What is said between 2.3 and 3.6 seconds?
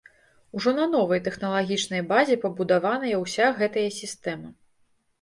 пабудаваная ўся